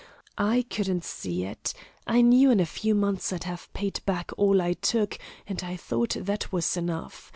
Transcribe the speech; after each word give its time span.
I 0.39 0.65
couldn't 0.67 1.03
see 1.03 1.43
it. 1.43 1.75
I 2.07 2.21
knew 2.21 2.49
in 2.49 2.59
a 2.59 2.65
few 2.65 2.95
months 2.95 3.31
I'd 3.31 3.43
have 3.43 3.71
paid 3.73 3.99
back 4.03 4.31
all 4.35 4.59
I 4.59 4.73
took, 4.73 5.19
and 5.45 5.61
I 5.63 5.75
thought 5.77 6.15
that 6.19 6.51
was 6.51 6.75
enough. 6.75 7.29